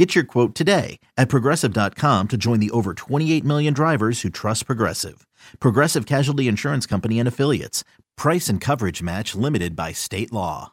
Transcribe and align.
Get 0.00 0.14
your 0.14 0.24
quote 0.24 0.54
today 0.54 0.98
at 1.18 1.28
progressive.com 1.28 2.28
to 2.28 2.38
join 2.38 2.58
the 2.58 2.70
over 2.70 2.94
28 2.94 3.44
million 3.44 3.74
drivers 3.74 4.22
who 4.22 4.30
trust 4.30 4.64
Progressive. 4.64 5.26
Progressive 5.58 6.06
Casualty 6.06 6.48
Insurance 6.48 6.86
Company 6.86 7.18
and 7.18 7.28
Affiliates. 7.28 7.84
Price 8.16 8.48
and 8.48 8.62
coverage 8.62 9.02
match 9.02 9.34
limited 9.34 9.76
by 9.76 9.92
state 9.92 10.32
law. 10.32 10.72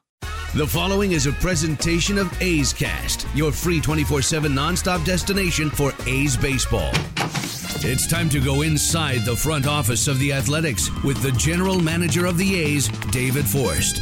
The 0.56 0.66
following 0.66 1.12
is 1.12 1.26
a 1.26 1.34
presentation 1.34 2.18
of 2.18 2.42
A's 2.42 2.72
Cast, 2.72 3.28
your 3.36 3.52
free 3.52 3.82
24 3.82 4.22
7 4.22 4.50
nonstop 4.50 5.04
destination 5.04 5.72
for 5.72 5.92
A's 6.06 6.38
baseball. 6.38 6.92
It's 7.84 8.08
time 8.08 8.30
to 8.30 8.40
go 8.40 8.62
inside 8.62 9.26
the 9.26 9.36
front 9.36 9.68
office 9.68 10.08
of 10.08 10.20
the 10.20 10.32
Athletics 10.32 10.90
with 11.04 11.22
the 11.22 11.34
general 11.34 11.82
manager 11.82 12.28
of 12.28 12.38
the 12.38 12.56
A's, 12.56 12.88
David 13.12 13.46
Forst. 13.46 14.00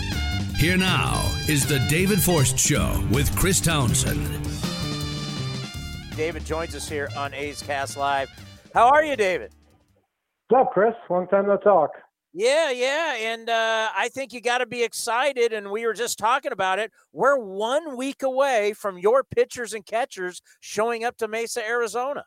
Here 0.60 0.78
now 0.78 1.24
is 1.50 1.66
the 1.66 1.80
David 1.90 2.22
Forst 2.22 2.60
Show 2.60 3.04
with 3.12 3.36
Chris 3.36 3.60
Townsend. 3.60 4.46
David 6.16 6.46
joins 6.46 6.74
us 6.76 6.88
here 6.88 7.10
on 7.18 7.34
A's 7.34 7.62
Cast 7.62 7.98
Live. 7.98 8.30
How 8.74 8.88
are 8.88 9.04
you, 9.04 9.18
David? 9.18 9.52
What's 10.48 10.68
up, 10.68 10.74
Chris? 10.74 10.94
Long 11.10 11.28
time 11.28 11.48
no 11.48 11.58
talk. 11.58 11.92
Yeah, 12.32 12.72
yeah, 12.72 13.16
and 13.16 13.50
uh, 13.50 13.90
I 13.96 14.10
think 14.10 14.32
you 14.32 14.40
got 14.40 14.60
to 14.60 14.66
be 14.66 14.84
excited. 14.84 15.52
And 15.52 15.72
we 15.72 15.86
were 15.86 15.94
just 15.94 16.18
talking 16.18 16.54
about 16.54 16.80
it. 16.80 16.92
We're 17.12 17.38
one 17.38 17.98
week 17.98 18.24
away 18.24 18.74
from 18.74 18.98
your 18.98 19.24
pitchers 19.24 19.74
and 19.74 19.86
catchers 19.86 20.42
showing 20.62 21.04
up 21.04 21.18
to 21.18 21.28
Mesa, 21.28 21.66
Arizona. 21.66 22.24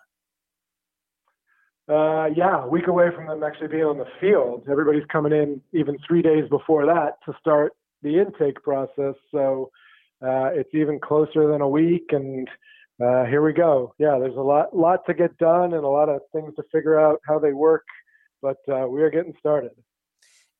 Uh, 1.88 2.26
yeah, 2.36 2.64
a 2.64 2.68
week 2.68 2.88
away 2.88 3.06
from 3.14 3.26
them 3.26 3.42
actually 3.42 3.68
being 3.68 3.84
on 3.84 3.96
the 3.96 4.06
field. 4.20 4.64
Everybody's 4.70 5.06
coming 5.10 5.32
in 5.32 5.62
even 5.72 5.96
three 6.06 6.20
days 6.20 6.44
before 6.50 6.84
that 6.84 7.16
to 7.24 7.32
start 7.40 7.72
the 8.02 8.18
intake 8.18 8.62
process. 8.62 9.14
So 9.30 9.70
uh, 10.20 10.50
it's 10.52 10.74
even 10.74 10.98
closer 11.00 11.50
than 11.50 11.62
a 11.62 11.68
week, 11.68 12.08
and 12.10 12.46
uh, 13.02 13.24
here 13.26 13.42
we 13.42 13.52
go. 13.52 13.94
Yeah, 13.98 14.18
there's 14.18 14.36
a 14.36 14.40
lot, 14.40 14.76
lot 14.76 15.06
to 15.06 15.14
get 15.14 15.36
done, 15.38 15.74
and 15.74 15.84
a 15.84 15.88
lot 15.88 16.08
of 16.08 16.20
things 16.32 16.54
to 16.56 16.62
figure 16.72 16.98
out 16.98 17.20
how 17.26 17.38
they 17.38 17.52
work. 17.52 17.84
But 18.42 18.58
uh, 18.68 18.86
we 18.88 19.02
are 19.02 19.10
getting 19.10 19.34
started. 19.38 19.72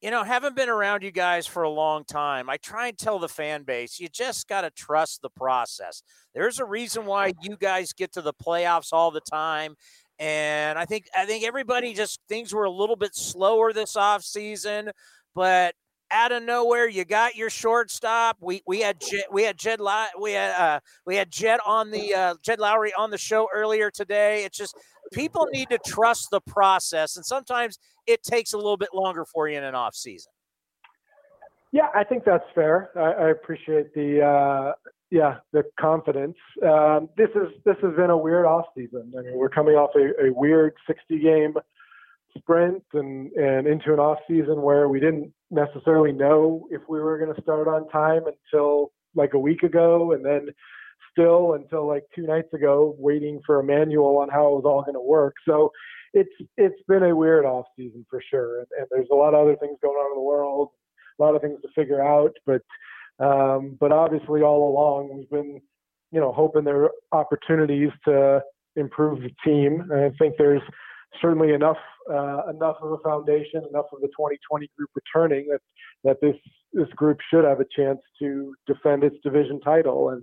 You 0.01 0.13
know, 0.13 0.23
haven't 0.23 0.55
been 0.55 0.69
around 0.69 1.03
you 1.03 1.11
guys 1.11 1.49
for 1.49 1.65
a 1.65 1.71
long 1.71 2.05
time. 2.05 2.49
I 2.49 2.57
try 2.57 2.87
and 2.89 2.97
tell 2.97 3.19
the 3.19 3.29
fan 3.29 3.65
base, 3.65 3.99
you 3.99 4.09
just 4.09 4.47
got 4.47 4.61
to 4.61 4.71
trust 4.71 5.23
the 5.23 5.31
process. 5.31 6.03
There's 6.35 6.61
a 6.61 6.65
reason 6.65 7.05
why 7.05 7.33
you 7.43 7.57
guys 7.57 7.93
get 7.93 8.13
to 8.13 8.23
the 8.23 8.33
playoffs 8.33 8.93
all 8.93 9.11
the 9.11 9.21
time. 9.21 9.75
And 10.21 10.79
I 10.79 10.85
think 10.85 11.07
I 11.17 11.27
think 11.27 11.45
everybody 11.45 11.95
just 11.95 12.21
things 12.29 12.53
were 12.53 12.65
a 12.65 12.71
little 12.71 12.97
bit 12.97 13.15
slower 13.15 13.73
this 13.73 13.97
off 13.97 14.23
season, 14.23 14.91
but 15.35 15.75
out 16.11 16.33
of 16.33 16.43
nowhere, 16.43 16.89
you 16.89 17.05
got 17.05 17.37
your 17.37 17.51
shortstop. 17.51 18.39
We 18.41 18.63
we 18.67 18.81
had 18.81 19.01
Jed, 19.01 19.25
we 19.31 19.43
had 19.43 19.59
Jed 19.59 19.81
we 20.21 20.33
had 20.33 20.55
uh, 20.61 20.81
we 21.07 21.17
had 21.17 21.31
Jed 21.31 21.61
on 21.67 21.91
the 21.91 22.15
uh, 22.15 22.35
Jed 22.43 22.59
Lowrie 22.59 22.93
on 22.97 23.11
the 23.11 23.19
show 23.19 23.49
earlier 23.55 23.91
today. 23.91 24.45
It's 24.45 24.57
just 24.57 24.77
people 25.13 25.47
need 25.53 25.69
to 25.71 25.79
trust 25.87 26.29
the 26.31 26.41
process, 26.41 27.17
and 27.17 27.25
sometimes 27.25 27.79
it 28.07 28.23
takes 28.23 28.53
a 28.53 28.57
little 28.57 28.77
bit 28.77 28.91
longer 28.95 29.25
for 29.25 29.49
you 29.49 29.59
in 29.59 29.65
an 29.65 29.75
off 29.75 29.95
season. 29.95 30.33
Yeah, 31.73 31.89
I 31.95 32.05
think 32.05 32.25
that's 32.25 32.45
fair. 32.55 32.91
I, 32.97 33.27
I 33.27 33.31
appreciate 33.31 33.93
the 33.95 34.23
uh, 34.23 34.73
yeah 35.11 35.39
the 35.53 35.65
confidence. 35.79 36.37
Um, 36.63 37.09
this 37.17 37.31
is 37.35 37.49
this 37.65 37.77
has 37.83 37.95
been 37.97 38.11
a 38.11 38.17
weird 38.17 38.47
off 38.47 38.67
season. 38.77 39.13
I 39.19 39.23
mean, 39.23 39.37
we're 39.37 39.51
coming 39.51 39.75
off 39.75 39.91
a, 39.95 40.27
a 40.27 40.33
weird 40.33 40.75
60 40.87 41.19
game 41.19 41.55
sprint 42.37 42.83
and 42.95 43.33
and 43.33 43.67
into 43.67 43.93
an 43.93 44.01
off 44.01 44.19
season 44.29 44.63
where 44.63 44.89
we 44.89 45.01
didn't 45.01 45.33
necessarily 45.51 46.13
know 46.13 46.67
if 46.71 46.83
we 46.89 47.01
were 47.01 47.19
going 47.19 47.35
to 47.35 47.43
start 47.43 47.69
on 47.69 47.89
time 47.89 48.23
until 48.27 48.93
like 49.15 49.35
a 49.35 49.39
week 49.39 49.63
ago, 49.63 50.13
and 50.13 50.25
then 50.25 50.49
still 51.13 51.55
until 51.55 51.87
like 51.87 52.05
two 52.15 52.23
nights 52.23 52.53
ago, 52.53 52.95
waiting 52.99 53.41
for 53.45 53.61
a 53.61 53.65
manual 53.65 54.19
on 54.19 54.29
how 54.29 54.49
it 54.49 54.55
was 54.55 54.65
all 54.65 54.83
going 54.83 54.95
to 54.95 55.01
work. 55.01 55.35
So 55.47 55.73
it's 56.15 56.31
it's 56.57 56.81
been 56.87 57.03
a 57.03 57.17
weird 57.17 57.45
off 57.45 57.67
season 57.77 58.05
for 58.09 58.23
sure, 58.31 58.59
and, 58.61 58.67
and 58.79 58.87
there's 58.91 59.09
a 59.11 59.17
lot 59.17 59.35
of 59.35 59.41
other 59.41 59.57
things 59.57 59.79
going 59.83 59.97
on 59.97 60.13
in 60.13 60.19
the 60.19 60.23
world, 60.23 60.71
a 61.19 61.23
lot 61.23 61.35
of 61.35 61.43
things 61.43 61.61
to 61.63 61.69
figure 61.75 62.03
out, 62.03 62.33
but 62.47 62.63
um, 63.19 63.77
but 63.81 63.93
obviously 63.93 64.43
all 64.43 64.69
along 64.71 65.17
we've 65.17 65.31
been 65.31 65.61
you 66.13 66.21
know 66.21 66.33
hoping 66.33 66.65
there 66.65 66.85
are 66.85 66.93
opportunities 67.13 67.91
to 68.05 68.43
improve 68.77 69.21
the 69.21 69.31
team, 69.45 69.81
and 69.91 70.05
I 70.05 70.11
think 70.19 70.37
there's 70.39 70.63
certainly 71.21 71.53
enough 71.53 71.79
uh, 72.11 72.49
enough 72.51 72.77
of 72.83 72.93
a 72.93 72.99
foundation, 72.99 73.63
enough 73.71 73.87
of 73.93 74.01
the 74.01 74.09
2020 74.09 74.71
group 74.77 74.91
returning 74.95 75.49
that 75.51 75.61
that 76.05 76.21
this 76.21 76.37
this 76.73 76.89
group 76.95 77.19
should 77.31 77.45
have 77.45 77.61
a 77.61 77.67
chance 77.77 78.01
to 78.19 78.55
defend 78.67 79.05
its 79.05 79.17
division 79.23 79.61
title. 79.61 80.11
And 80.11 80.23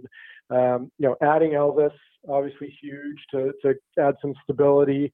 um, 0.50 0.92
you 0.98 1.08
know, 1.08 1.16
adding 1.22 1.52
Elvis 1.52 1.92
obviously 2.30 2.76
huge 2.82 3.18
to 3.32 3.52
to 3.62 3.76
add 4.00 4.16
some 4.22 4.34
stability 4.44 5.12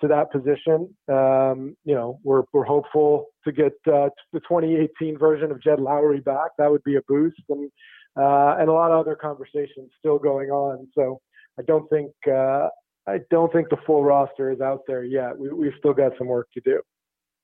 to 0.00 0.08
that 0.08 0.30
position. 0.32 0.94
Um, 1.08 1.76
you 1.84 1.94
know, 1.94 2.18
we're 2.22 2.42
we're 2.52 2.64
hopeful 2.64 3.26
to 3.44 3.52
get 3.52 3.72
uh, 3.86 4.10
the 4.32 4.40
2018 4.40 5.18
version 5.18 5.50
of 5.50 5.62
Jed 5.62 5.78
Lowrie 5.78 6.24
back. 6.24 6.50
That 6.58 6.70
would 6.70 6.84
be 6.84 6.96
a 6.96 7.02
boost, 7.08 7.42
and 7.48 7.70
uh, 8.16 8.56
and 8.58 8.68
a 8.68 8.72
lot 8.72 8.90
of 8.90 8.98
other 8.98 9.16
conversations 9.16 9.90
still 9.98 10.18
going 10.18 10.50
on. 10.50 10.88
So 10.94 11.20
I 11.58 11.62
don't 11.62 11.88
think 11.88 12.12
uh, 12.26 12.68
I 13.06 13.20
don't 13.30 13.52
think 13.52 13.68
the 13.68 13.78
full 13.84 14.04
roster 14.04 14.50
is 14.50 14.60
out 14.60 14.82
there 14.86 15.04
yet. 15.04 15.36
We, 15.36 15.52
we've 15.52 15.72
still 15.78 15.94
got 15.94 16.12
some 16.18 16.28
work 16.28 16.48
to 16.54 16.60
do. 16.60 16.80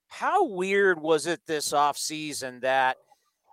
How 0.08 0.46
weird 0.46 1.00
was 1.00 1.26
it 1.26 1.40
this 1.46 1.72
off 1.72 1.98
season 1.98 2.60
that 2.60 2.96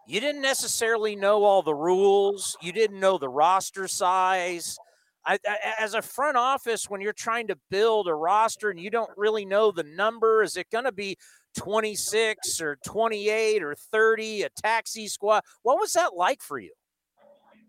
you 0.08 0.20
didn't 0.20 0.42
necessarily 0.42 1.16
know 1.16 1.44
all 1.44 1.64
the 1.64 1.74
rules, 1.74 2.56
you 2.62 2.72
didn't 2.72 3.00
know 3.00 3.18
the 3.18 3.30
roster 3.30 3.88
size? 3.88 4.78
I, 5.26 5.40
I, 5.46 5.58
as 5.80 5.96
a 5.96 6.02
front 6.02 6.38
office, 6.38 6.90
when 6.90 7.02
you're 7.02 7.14
trying 7.14 7.48
to 7.48 7.58
build 7.72 8.08
a 8.08 8.14
roster 8.14 8.70
and 8.70 8.80
you 8.80 8.92
don't 8.92 9.10
really 9.18 9.44
know 9.44 9.72
the 9.72 9.84
number, 9.84 10.44
is 10.44 10.56
it 10.56 10.70
going 10.70 10.86
to 10.86 10.92
be 10.92 11.18
26 11.58 12.62
or 12.62 12.78
28 12.86 13.64
or 13.64 13.76
30, 13.76 14.44
a 14.44 14.50
taxi 14.62 15.08
squad? 15.08 15.42
What 15.64 15.80
was 15.80 15.94
that 15.94 16.16
like 16.16 16.42
for 16.42 16.60
you? 16.60 16.72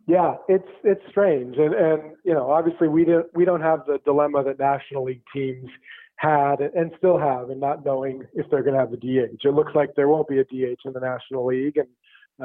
Yeah, 0.06 0.36
it's 0.48 0.68
it's 0.84 1.02
strange, 1.10 1.56
and 1.58 1.74
and 1.74 2.02
you 2.24 2.32
know, 2.32 2.50
obviously 2.50 2.86
we 2.86 3.04
don't 3.04 3.26
we 3.34 3.44
don't 3.44 3.60
have 3.60 3.80
the 3.86 3.98
dilemma 4.04 4.44
that 4.44 4.58
National 4.58 5.04
League 5.04 5.22
teams 5.34 5.68
had 6.16 6.60
and 6.60 6.92
still 6.96 7.18
have, 7.18 7.50
and 7.50 7.60
not 7.60 7.84
knowing 7.84 8.22
if 8.34 8.48
they're 8.48 8.62
going 8.62 8.74
to 8.74 8.80
have 8.80 8.92
the 8.92 8.96
DH. 8.96 9.44
It 9.44 9.54
looks 9.54 9.72
like 9.74 9.90
there 9.96 10.08
won't 10.08 10.28
be 10.28 10.38
a 10.38 10.44
DH 10.44 10.78
in 10.84 10.92
the 10.92 11.00
National 11.00 11.46
League, 11.46 11.76
and 11.76 11.88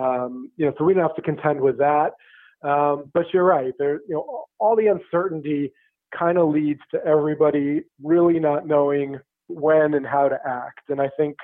um, 0.03 0.51
you 0.57 0.66
know, 0.66 0.73
so 0.77 0.83
we 0.83 0.95
don't 0.95 1.03
have 1.03 1.16
to 1.16 1.21
contend 1.21 1.61
with 1.61 1.77
that. 1.77 2.13
Um, 2.63 3.11
but 3.13 3.25
you're 3.31 3.44
right, 3.44 3.73
there, 3.77 4.01
you 4.07 4.16
know, 4.16 4.45
all 4.59 4.75
the 4.75 4.88
uncertainty 4.88 5.71
kind 6.17 6.38
of 6.38 6.50
leads 6.50 6.81
to 6.91 7.03
everybody 7.05 7.83
really 8.03 8.39
not 8.39 8.67
knowing 8.67 9.19
when 9.47 9.94
and 9.94 10.05
how 10.05 10.29
to 10.29 10.38
act, 10.47 10.89
and 10.89 11.00
I 11.00 11.09
think, 11.16 11.38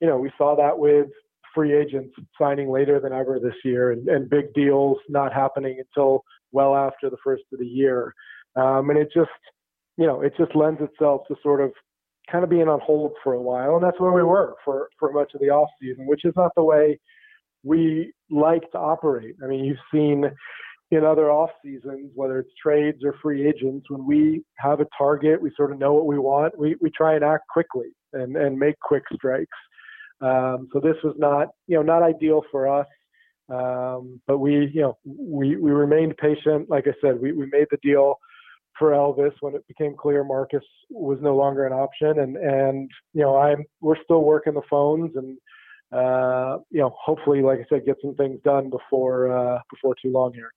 you 0.00 0.06
know, 0.06 0.18
we 0.18 0.30
saw 0.38 0.54
that 0.56 0.78
with 0.78 1.08
free 1.54 1.74
agents 1.74 2.14
signing 2.40 2.70
later 2.70 3.00
than 3.00 3.12
ever 3.12 3.38
this 3.38 3.54
year 3.64 3.92
and, 3.92 4.08
and 4.08 4.30
big 4.30 4.52
deals 4.54 4.98
not 5.08 5.32
happening 5.32 5.78
until 5.78 6.22
well 6.52 6.74
after 6.74 7.10
the 7.10 7.16
first 7.22 7.44
of 7.52 7.58
the 7.58 7.66
year. 7.66 8.14
Um, 8.56 8.90
and 8.90 8.98
it 8.98 9.08
just, 9.14 9.30
you 9.96 10.06
know, 10.06 10.22
it 10.22 10.32
just 10.36 10.54
lends 10.54 10.80
itself 10.80 11.22
to 11.28 11.36
sort 11.42 11.60
of 11.60 11.72
kind 12.30 12.44
of 12.44 12.50
being 12.50 12.68
on 12.68 12.80
hold 12.80 13.12
for 13.22 13.34
a 13.34 13.40
while. 13.40 13.76
And 13.76 13.84
that's 13.84 14.00
where 14.00 14.12
we 14.12 14.22
were 14.22 14.54
for, 14.64 14.88
for 14.98 15.12
much 15.12 15.32
of 15.34 15.40
the 15.40 15.50
off 15.50 15.68
season, 15.80 16.06
which 16.06 16.24
is 16.24 16.34
not 16.36 16.52
the 16.56 16.64
way 16.64 16.98
we 17.62 18.12
like 18.30 18.70
to 18.72 18.78
operate. 18.78 19.34
I 19.42 19.46
mean, 19.46 19.64
you've 19.64 19.76
seen 19.92 20.24
in 20.90 21.04
other 21.04 21.30
off 21.30 21.50
seasons, 21.62 22.10
whether 22.14 22.38
it's 22.38 22.50
trades 22.62 23.04
or 23.04 23.14
free 23.22 23.46
agents, 23.46 23.86
when 23.90 24.06
we 24.06 24.42
have 24.56 24.80
a 24.80 24.86
target, 24.96 25.40
we 25.40 25.52
sort 25.56 25.72
of 25.72 25.78
know 25.78 25.92
what 25.92 26.06
we 26.06 26.18
want. 26.18 26.58
We, 26.58 26.76
we 26.80 26.90
try 26.90 27.14
and 27.14 27.24
act 27.24 27.44
quickly 27.52 27.88
and, 28.14 28.36
and 28.36 28.58
make 28.58 28.78
quick 28.80 29.02
strikes. 29.14 29.46
Um, 30.20 30.68
so 30.72 30.80
this 30.80 30.96
was 31.04 31.14
not, 31.18 31.48
you 31.66 31.76
know, 31.76 31.82
not 31.82 32.02
ideal 32.02 32.42
for 32.50 32.68
us. 32.68 32.86
Um, 33.48 34.20
but 34.26 34.38
we, 34.38 34.70
you 34.74 34.82
know, 34.82 34.98
we, 35.04 35.56
we 35.56 35.70
remained 35.70 36.16
patient. 36.16 36.68
Like 36.68 36.86
I 36.86 36.92
said, 37.00 37.20
we, 37.20 37.32
we 37.32 37.46
made 37.46 37.66
the 37.70 37.78
deal 37.82 38.18
for 38.78 38.90
Elvis 38.90 39.32
when 39.40 39.54
it 39.54 39.66
became 39.66 39.96
clear 39.96 40.22
Marcus 40.22 40.64
was 40.90 41.18
no 41.22 41.34
longer 41.34 41.66
an 41.66 41.72
option. 41.72 42.18
And, 42.20 42.36
and, 42.36 42.90
you 43.14 43.22
know, 43.22 43.36
I'm, 43.36 43.64
we're 43.80 44.02
still 44.04 44.22
working 44.22 44.54
the 44.54 44.62
phones 44.68 45.16
and, 45.16 45.38
uh, 45.90 46.58
you 46.70 46.80
know, 46.80 46.94
hopefully, 47.02 47.40
like 47.40 47.60
I 47.60 47.64
said, 47.70 47.86
get 47.86 47.96
some 48.02 48.14
things 48.14 48.38
done 48.44 48.68
before, 48.68 49.32
uh, 49.32 49.58
before 49.70 49.94
too 50.02 50.12
long 50.12 50.34
here. 50.34 50.52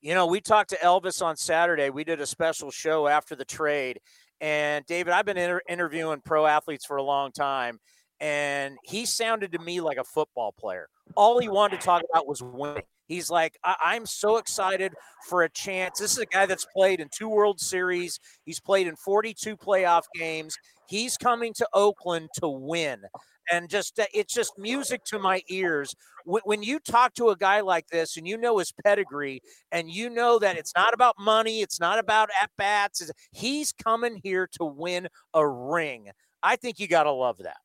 You 0.00 0.14
know, 0.14 0.26
we 0.26 0.40
talked 0.40 0.70
to 0.70 0.76
Elvis 0.76 1.20
on 1.20 1.36
Saturday. 1.36 1.90
We 1.90 2.04
did 2.04 2.20
a 2.20 2.26
special 2.26 2.70
show 2.70 3.08
after 3.08 3.34
the 3.34 3.44
trade. 3.44 3.98
And 4.40 4.86
David, 4.86 5.12
I've 5.12 5.24
been 5.24 5.36
inter- 5.36 5.62
interviewing 5.68 6.20
pro 6.24 6.46
athletes 6.46 6.86
for 6.86 6.96
a 6.96 7.02
long 7.02 7.32
time 7.32 7.80
and 8.20 8.76
he 8.84 9.06
sounded 9.06 9.52
to 9.52 9.58
me 9.58 9.80
like 9.80 9.98
a 9.98 10.04
football 10.04 10.52
player. 10.52 10.88
All 11.14 11.38
he 11.38 11.48
wanted 11.48 11.80
to 11.80 11.86
talk 11.86 12.02
about 12.10 12.26
was 12.26 12.42
winning. 12.42 12.82
He's 13.06 13.30
like, 13.30 13.58
I- 13.64 13.96
am 13.96 14.04
so 14.04 14.36
excited 14.36 14.92
for 15.28 15.42
a 15.42 15.48
chance. 15.48 15.98
This 15.98 16.12
is 16.12 16.18
a 16.18 16.26
guy 16.26 16.44
that's 16.44 16.66
played 16.76 17.00
in 17.00 17.08
two 17.10 17.28
World 17.28 17.58
Series. 17.58 18.20
He's 18.44 18.60
played 18.60 18.86
in 18.86 18.96
42 18.96 19.56
playoff 19.56 20.02
games. 20.14 20.56
He's 20.88 21.16
coming 21.16 21.54
to 21.54 21.68
Oakland 21.72 22.28
to 22.34 22.48
win. 22.48 23.02
And 23.50 23.70
just, 23.70 23.98
uh, 23.98 24.04
it's 24.12 24.34
just 24.34 24.58
music 24.58 25.04
to 25.04 25.18
my 25.18 25.40
ears. 25.48 25.94
When 26.26 26.62
you 26.62 26.78
talk 26.80 27.14
to 27.14 27.30
a 27.30 27.36
guy 27.36 27.62
like 27.62 27.86
this 27.86 28.18
and 28.18 28.28
you 28.28 28.36
know 28.36 28.58
his 28.58 28.72
pedigree 28.84 29.40
and 29.72 29.90
you 29.90 30.10
know 30.10 30.38
that 30.38 30.58
it's 30.58 30.74
not 30.76 30.92
about 30.92 31.14
money, 31.18 31.62
it's 31.62 31.80
not 31.80 31.98
about 31.98 32.28
at 32.42 32.50
bats, 32.58 33.10
he's 33.32 33.72
coming 33.72 34.20
here 34.22 34.46
to 34.58 34.66
win 34.66 35.08
a 35.32 35.48
ring. 35.48 36.10
I 36.42 36.56
think 36.56 36.78
you 36.78 36.88
got 36.88 37.04
to 37.04 37.12
love 37.12 37.38
that 37.38 37.56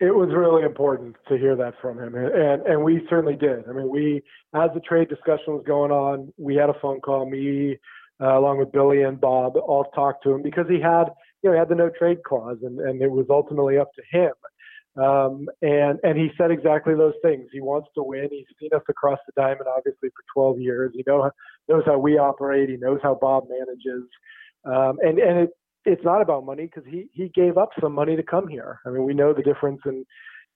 it 0.00 0.14
was 0.14 0.30
really 0.32 0.62
important 0.64 1.16
to 1.28 1.36
hear 1.36 1.54
that 1.56 1.74
from 1.80 1.98
him, 1.98 2.14
and 2.14 2.62
and 2.62 2.82
we 2.82 3.06
certainly 3.10 3.36
did. 3.36 3.68
I 3.68 3.72
mean, 3.72 3.90
we 3.90 4.22
as 4.54 4.70
the 4.74 4.80
trade 4.80 5.08
discussion 5.08 5.54
was 5.54 5.64
going 5.66 5.90
on, 5.90 6.32
we 6.38 6.56
had 6.56 6.70
a 6.70 6.80
phone 6.80 7.00
call. 7.00 7.28
Me, 7.28 7.78
uh, 8.20 8.38
along 8.38 8.58
with 8.58 8.72
Billy 8.72 9.02
and 9.02 9.20
Bob, 9.20 9.56
all 9.56 9.84
talked 9.94 10.24
to 10.24 10.32
him 10.32 10.42
because 10.42 10.66
he 10.68 10.80
had 10.80 11.04
you 11.42 11.50
know 11.50 11.52
he 11.52 11.58
had 11.58 11.68
the 11.68 11.74
no 11.74 11.90
trade 11.90 12.22
clause, 12.24 12.56
and 12.62 12.80
and 12.80 13.02
it 13.02 13.10
was 13.10 13.26
ultimately 13.28 13.76
up 13.76 13.90
to 13.94 14.18
him. 14.18 14.32
Um, 14.96 15.48
and 15.60 15.98
and 16.02 16.18
he 16.18 16.30
said 16.36 16.50
exactly 16.50 16.94
those 16.94 17.14
things. 17.22 17.48
He 17.52 17.60
wants 17.60 17.88
to 17.94 18.02
win. 18.02 18.28
He's 18.30 18.46
seen 18.58 18.70
us 18.74 18.82
across 18.88 19.18
the 19.26 19.40
diamond, 19.40 19.68
obviously, 19.68 20.08
for 20.08 20.24
12 20.34 20.60
years. 20.60 20.92
He 20.94 21.04
know, 21.06 21.30
knows 21.68 21.84
how 21.86 21.98
we 21.98 22.18
operate. 22.18 22.70
He 22.70 22.76
knows 22.76 22.98
how 23.02 23.18
Bob 23.20 23.44
manages. 23.48 24.08
Um, 24.64 24.98
and 25.02 25.18
and 25.18 25.38
it, 25.40 25.50
it's 25.84 26.04
not 26.04 26.22
about 26.22 26.44
money 26.44 26.64
because 26.64 26.84
he 26.90 27.08
he 27.12 27.28
gave 27.28 27.56
up 27.56 27.70
some 27.80 27.92
money 27.92 28.16
to 28.16 28.22
come 28.22 28.48
here. 28.48 28.80
I 28.86 28.90
mean, 28.90 29.04
we 29.04 29.14
know 29.14 29.32
the 29.32 29.42
difference 29.42 29.80
in 29.86 30.04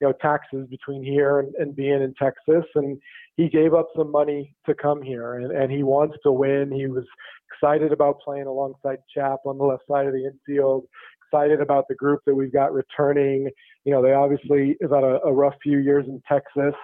you 0.01 0.09
know 0.09 0.13
taxes 0.21 0.67
between 0.69 1.03
here 1.03 1.41
and, 1.41 1.55
and 1.57 1.77
being 1.77 2.03
in 2.03 2.15
Texas, 2.15 2.65
and 2.75 3.01
he 3.37 3.49
gave 3.49 3.75
up 3.75 3.89
some 3.97 4.11
money 4.11 4.55
to 4.67 4.75
come 4.75 5.03
here, 5.03 5.35
and, 5.35 5.51
and 5.51 5.71
he 5.71 5.83
wants 5.83 6.17
to 6.25 6.33
win. 6.33 6.71
He 6.73 6.87
was 6.87 7.05
excited 7.53 7.93
about 7.93 8.21
playing 8.21 8.47
alongside 8.47 8.99
Chap 9.15 9.41
on 9.47 9.59
the 9.59 9.65
left 9.65 9.85
side 9.91 10.07
of 10.07 10.13
the 10.13 10.27
infield. 10.27 10.87
Excited 11.33 11.61
about 11.61 11.89
the 11.89 11.95
group 11.95 12.21
that 12.27 12.35
we've 12.35 12.53
got 12.53 12.73
returning. 12.73 13.51
You 13.85 13.93
know, 13.93 14.03
they 14.03 14.13
obviously 14.13 14.77
have 14.83 14.93
had 14.93 15.05
a, 15.05 15.21
a 15.25 15.33
rough 15.33 15.55
few 15.63 15.79
years 15.79 16.07
in 16.07 16.23
Texas, 16.29 16.75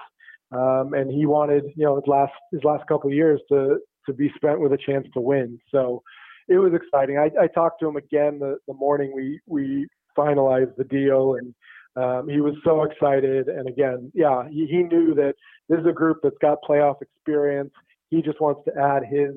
um, 0.53 0.95
and 0.95 1.11
he 1.11 1.27
wanted 1.27 1.65
you 1.77 1.85
know 1.85 1.97
his 1.97 2.07
last 2.07 2.33
his 2.53 2.65
last 2.65 2.87
couple 2.89 3.11
of 3.11 3.15
years 3.15 3.41
to 3.51 3.79
to 4.07 4.13
be 4.15 4.33
spent 4.35 4.61
with 4.61 4.73
a 4.73 4.79
chance 4.79 5.07
to 5.13 5.21
win. 5.21 5.61
So 5.71 6.03
it 6.50 6.58
was 6.58 6.73
exciting. 6.75 7.17
I, 7.17 7.31
I 7.41 7.47
talked 7.47 7.81
to 7.81 7.88
him 7.88 7.97
again 7.97 8.41
the, 8.41 8.58
the 8.67 8.75
morning 8.75 9.12
we 9.14 9.41
we 9.47 9.87
finalized 10.19 10.76
the 10.76 10.85
deal, 10.85 11.37
and 11.37 11.55
um, 11.97 12.29
he 12.29 12.41
was 12.41 12.55
so 12.64 12.82
excited. 12.82 13.49
And 13.49 13.69
again, 13.69 14.11
yeah, 14.14 14.49
he, 14.49 14.67
he 14.67 14.82
knew 14.82 15.14
that 15.14 15.35
this 15.69 15.79
is 15.79 15.87
a 15.87 15.93
group 15.93 16.19
that's 16.23 16.37
got 16.43 16.58
playoff 16.69 17.00
experience. 17.00 17.70
He 18.11 18.20
just 18.20 18.41
wants 18.41 18.62
to 18.67 18.76
add 18.76 19.05
his 19.08 19.35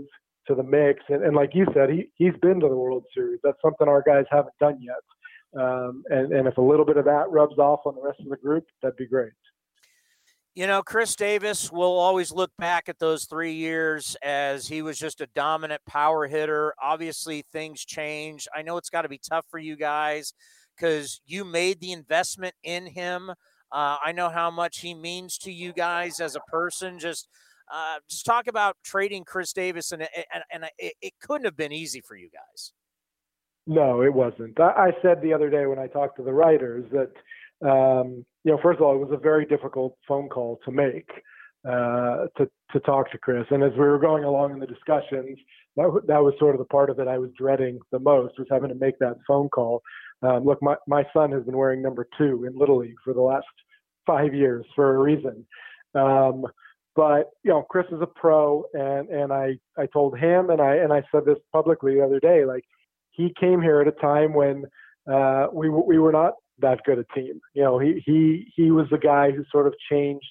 to 0.47 0.55
the 0.55 0.63
mix. 0.63 1.03
And, 1.07 1.23
and 1.23 1.35
like 1.35 1.51
you 1.53 1.67
said, 1.73 1.89
he 1.91 2.09
he's 2.15 2.35
been 2.41 2.59
to 2.59 2.67
the 2.67 2.75
World 2.75 3.05
Series. 3.13 3.39
That's 3.43 3.61
something 3.61 3.87
our 3.87 4.03
guys 4.05 4.25
haven't 4.31 4.57
done 4.59 4.79
yet. 4.81 5.61
Um, 5.61 6.03
and 6.09 6.33
and 6.33 6.47
if 6.47 6.57
a 6.57 6.61
little 6.61 6.85
bit 6.85 6.97
of 6.97 7.05
that 7.05 7.29
rubs 7.29 7.59
off 7.59 7.81
on 7.85 7.93
the 7.95 8.01
rest 8.01 8.19
of 8.21 8.29
the 8.29 8.37
group, 8.37 8.65
that'd 8.81 8.97
be 8.97 9.07
great. 9.07 9.33
You 10.55 10.67
know, 10.67 10.83
Khris 10.83 11.15
Davis 11.15 11.71
will 11.71 11.97
always 11.97 12.31
look 12.31 12.51
back 12.59 12.87
at 12.87 12.99
those 12.99 13.25
three 13.25 13.53
years 13.53 14.15
as 14.21 14.67
he 14.67 14.83
was 14.83 14.99
just 14.99 15.19
a 15.19 15.27
dominant 15.33 15.81
power 15.87 16.27
hitter. 16.27 16.75
Obviously, 16.81 17.43
things 17.51 17.83
change. 17.83 18.47
I 18.55 18.61
know 18.61 18.77
it's 18.77 18.91
got 18.91 19.01
to 19.01 19.09
be 19.09 19.17
tough 19.17 19.45
for 19.49 19.57
you 19.57 19.75
guys 19.75 20.31
because 20.75 21.21
you 21.25 21.43
made 21.43 21.79
the 21.79 21.91
investment 21.91 22.53
in 22.63 22.85
him. 22.85 23.31
Uh, 23.71 23.97
I 24.05 24.11
know 24.11 24.29
how 24.29 24.51
much 24.51 24.81
he 24.81 24.93
means 24.93 25.39
to 25.39 25.51
you 25.51 25.73
guys 25.73 26.19
as 26.19 26.35
a 26.35 26.41
person. 26.41 26.99
Just, 26.99 27.27
uh, 27.73 27.95
just 28.07 28.23
talk 28.23 28.45
about 28.45 28.77
trading 28.83 29.23
Khris 29.23 29.53
Davis, 29.53 29.91
and 29.91 30.03
and, 30.03 30.43
and 30.51 30.65
it, 30.77 30.93
it, 31.01 31.13
couldn't 31.19 31.45
have 31.45 31.57
been 31.57 31.71
easy 31.71 31.99
for 31.99 32.15
you 32.15 32.29
guys. 32.29 32.73
No, 33.65 34.03
it 34.03 34.13
wasn't. 34.13 34.59
I, 34.59 34.69
I 34.69 34.91
said 35.01 35.21
the 35.23 35.33
other 35.33 35.49
day 35.49 35.65
when 35.65 35.79
I 35.79 35.87
talked 35.87 36.17
to 36.17 36.23
the 36.23 36.33
writers 36.33 36.85
that 36.91 37.09
um, 37.63 38.25
you 38.43 38.51
know, 38.51 38.59
first 38.61 38.77
of 38.77 38.83
all, 38.83 38.95
it 38.95 39.05
was 39.05 39.13
a 39.13 39.17
very 39.17 39.45
difficult 39.45 39.97
phone 40.07 40.29
call 40.29 40.59
to 40.65 40.71
make 40.71 41.09
uh, 41.67 42.27
to 42.37 42.49
to 42.71 42.79
talk 42.81 43.11
to 43.11 43.17
Khris. 43.17 43.45
And 43.51 43.63
as 43.63 43.71
we 43.73 43.79
were 43.79 43.99
going 43.99 44.23
along 44.23 44.51
in 44.51 44.59
the 44.59 44.67
discussions, 44.67 45.37
that 45.77 46.01
that 46.07 46.21
was 46.21 46.33
sort 46.39 46.55
of 46.55 46.59
the 46.59 46.65
part 46.65 46.89
of 46.89 46.99
it 46.99 47.07
I 47.07 47.17
was 47.17 47.31
dreading 47.37 47.79
the 47.91 47.99
most 47.99 48.37
was 48.37 48.47
having 48.51 48.69
to 48.69 48.75
make 48.75 48.99
that 48.99 49.17
phone 49.27 49.49
call. 49.49 49.81
Um, 50.21 50.43
look, 50.43 50.61
my 50.61 50.75
my 50.87 51.05
son 51.13 51.31
has 51.31 51.43
been 51.43 51.57
wearing 51.57 51.81
number 51.81 52.07
two 52.17 52.45
in 52.45 52.57
Little 52.57 52.79
League 52.79 52.95
for 53.03 53.13
the 53.13 53.21
last 53.21 53.45
five 54.05 54.33
years 54.33 54.65
for 54.75 54.95
a 54.95 54.99
reason. 54.99 55.45
Um, 55.95 56.45
but 56.95 57.31
you 57.43 57.51
know, 57.51 57.63
Khris 57.69 57.87
is 57.91 58.01
a 58.01 58.07
pro, 58.07 58.65
and 58.73 59.09
and 59.09 59.31
I 59.31 59.57
I 59.77 59.87
told 59.87 60.17
him, 60.17 60.49
and 60.49 60.61
I 60.61 60.75
and 60.75 60.91
I 60.91 61.03
said 61.11 61.25
this 61.25 61.39
publicly 61.51 61.95
the 61.95 62.03
other 62.03 62.19
day, 62.19 62.45
like 62.45 62.65
he 63.11 63.33
came 63.39 63.61
here 63.61 63.79
at 63.81 63.87
a 63.87 63.91
time 63.91 64.33
when 64.33 64.65
uh, 65.11 65.47
we 65.53 65.69
we 65.69 65.97
were 65.97 66.11
not 66.11 66.33
that 66.59 66.83
good 66.85 66.99
a 66.99 67.05
team. 67.13 67.39
You 67.53 67.63
know, 67.63 67.79
he 67.79 68.01
he 68.05 68.51
he 68.55 68.71
was 68.71 68.87
the 68.91 68.97
guy 68.97 69.31
who 69.31 69.43
sort 69.51 69.67
of 69.67 69.73
changed 69.89 70.25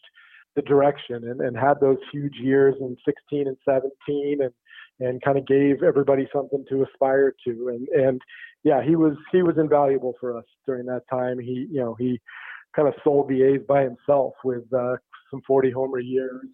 the 0.55 0.63
direction 0.63 1.29
and, 1.29 1.41
and 1.41 1.57
had 1.57 1.81
those 1.81 1.99
huge 2.13 2.35
years 2.37 2.75
in 2.81 2.97
16 3.05 3.49
and 3.49 3.57
17 3.65 4.39
and 4.43 4.53
and 5.01 5.23
kind 5.23 5.39
of 5.39 5.47
gave 5.47 5.83
everybody 5.83 6.29
something 6.33 6.65
to 6.69 6.85
aspire 6.85 7.35
to. 7.47 7.69
And 7.69 7.89
and 7.89 8.21
yeah 8.65 8.83
he 8.83 8.97
was 8.97 9.17
he 9.33 9.43
was 9.43 9.57
invaluable 9.59 10.15
for 10.21 10.37
us 10.37 10.45
during 10.67 10.87
that 10.87 11.03
time. 11.11 11.39
He 11.39 11.67
you 11.71 11.81
know 11.81 11.95
he 11.99 12.21
kind 12.75 12.89
of 12.89 12.95
sold 13.05 13.29
the 13.29 13.43
A's 13.43 13.61
by 13.69 13.83
himself 13.83 14.35
with 14.45 14.65
uh, 14.73 14.97
some 15.31 15.43
40 15.47 15.71
homer 15.71 15.99
years. 15.99 16.47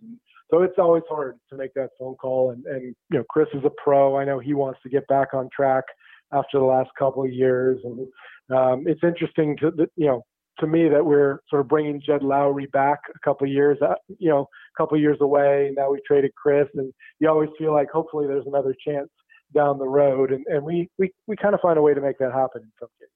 So 0.50 0.62
it's 0.62 0.79
always 0.79 1.05
hard 1.09 1.37
to 1.50 1.56
make 1.56 1.75
that 1.75 1.91
phone 1.99 2.15
call. 2.17 2.50
And 2.50 2.65
and 2.67 2.94
you 3.11 3.19
know 3.19 3.25
Khris 3.31 3.49
is 3.53 3.65
a 3.65 3.70
pro. 3.82 4.17
I 4.17 4.25
know 4.25 4.38
he 4.38 4.55
wants 4.55 4.81
to 4.82 4.88
get 4.88 5.06
back 5.09 5.35
on 5.35 5.49
track 5.55 5.85
after 6.32 6.59
the 6.59 6.65
last 6.65 6.91
couple 6.99 7.25
of 7.25 7.32
years. 7.32 7.79
And 7.85 8.06
um, 8.54 8.84
it's 8.86 9.02
interesting 9.02 9.56
to 9.58 9.72
you 9.96 10.06
know 10.06 10.24
to 10.60 10.66
me 10.66 10.88
that 10.88 11.04
we're 11.04 11.40
sort 11.48 11.60
of 11.60 11.68
bringing 11.68 12.00
Jed 12.04 12.22
Lowrie 12.22 12.70
back 12.72 12.98
a 13.14 13.18
couple 13.20 13.46
years, 13.46 13.78
uh, 13.80 13.94
you 14.18 14.28
know, 14.28 14.40
a 14.40 14.76
couple 14.76 14.98
years 14.98 15.18
away. 15.20 15.72
Now 15.76 15.90
we 15.90 16.00
traded 16.06 16.32
Khris, 16.34 16.68
and 16.74 16.92
you 17.20 17.28
always 17.28 17.50
feel 17.58 17.72
like 17.72 17.90
hopefully 17.90 18.26
there's 18.26 18.46
another 18.46 18.74
chance 18.86 19.08
down 19.54 19.78
the 19.78 19.88
road, 19.88 20.32
and, 20.32 20.44
and 20.46 20.62
we 20.62 20.88
we 20.98 21.10
we 21.26 21.36
kind 21.36 21.54
of 21.54 21.60
find 21.60 21.78
a 21.78 21.82
way 21.82 21.94
to 21.94 22.00
make 22.00 22.18
that 22.18 22.32
happen 22.32 22.62
in 22.62 22.72
some 22.80 22.88
cases. 22.98 23.12